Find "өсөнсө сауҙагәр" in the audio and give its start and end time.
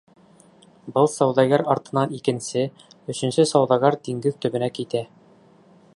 3.15-3.99